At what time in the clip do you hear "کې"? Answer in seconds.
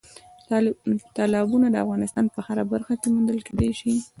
3.01-3.07